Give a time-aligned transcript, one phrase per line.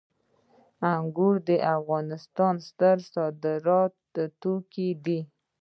[0.93, 5.19] انګور د افغانستان ستر صادراتي توکي دي